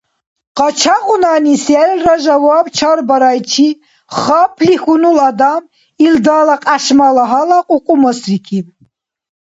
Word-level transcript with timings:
Къачагъунани 0.57 1.55
селра 1.65 2.15
жаваб 2.25 2.65
чарбарайчи 2.77 3.69
хапли 4.19 4.75
хьунул 4.81 5.19
адам 5.29 5.63
илдала 6.05 6.55
кьяшмала 6.63 7.25
гьала 7.31 7.59
кьукьмусрикиб. 7.69 8.65